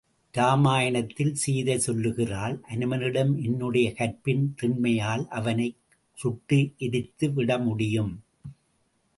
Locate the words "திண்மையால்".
4.61-5.27